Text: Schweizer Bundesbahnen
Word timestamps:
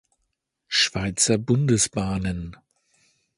Schweizer 0.67 1.37
Bundesbahnen 1.37 2.57